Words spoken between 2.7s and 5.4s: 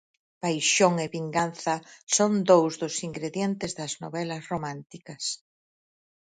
dos ingredientes das novelas románticas